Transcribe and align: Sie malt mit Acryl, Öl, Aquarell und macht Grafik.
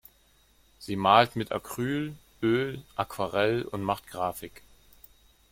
Sie 0.79 0.95
malt 0.95 1.35
mit 1.35 1.51
Acryl, 1.51 2.15
Öl, 2.41 2.81
Aquarell 2.95 3.61
und 3.61 3.83
macht 3.83 4.07
Grafik. 4.07 4.63